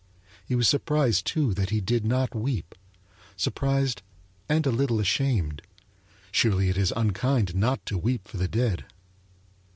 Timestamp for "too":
1.27-1.53